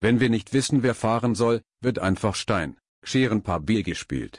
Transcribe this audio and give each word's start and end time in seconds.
Wenn 0.00 0.20
wir 0.20 0.28
nicht 0.28 0.52
wissen 0.52 0.82
wer 0.82 0.94
fahren 0.94 1.34
soll, 1.34 1.62
wird 1.80 1.98
einfach 1.98 2.34
Stein, 2.34 2.76
Scheren 3.02 3.42
Papier 3.42 3.82
gespielt. 3.82 4.34